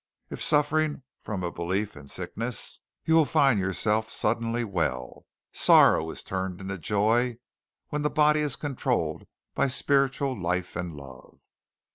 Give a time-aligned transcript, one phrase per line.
[0.31, 5.27] If suffering from a belief in sickness, you will find yourself suddenly well.
[5.53, 7.37] Sorrow is turned into joy
[7.89, 11.51] when the body is controlled by spiritual life and love."